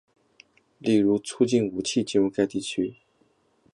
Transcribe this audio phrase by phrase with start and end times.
[0.79, 2.95] 例如促进武器进入该地区。